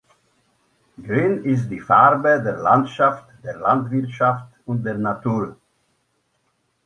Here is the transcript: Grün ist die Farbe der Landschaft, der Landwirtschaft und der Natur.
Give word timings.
Grün 1.03 1.45
ist 1.45 1.69
die 1.69 1.79
Farbe 1.79 2.41
der 2.43 2.57
Landschaft, 2.57 3.23
der 3.43 3.57
Landwirtschaft 3.59 4.45
und 4.65 4.83
der 4.83 4.95
Natur. 4.97 5.57